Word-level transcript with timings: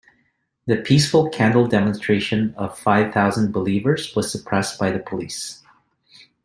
The 0.65 0.77
peaceful 0.77 1.29
Candle 1.29 1.67
Demonstration 1.67 2.55
of 2.57 2.75
five 2.75 3.13
thousand 3.13 3.51
believers 3.51 4.15
was 4.15 4.31
suppressed 4.31 4.79
by 4.79 4.89
the 4.89 4.97
police. 4.97 5.61